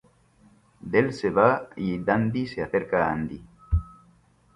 Dell 0.95 1.11
se 1.17 1.29
va 1.35 1.67
y 1.75 1.99
Dandy 1.99 2.47
se 2.47 2.63
acerca 2.63 3.05
a 3.07 3.11
Andy. 3.13 3.39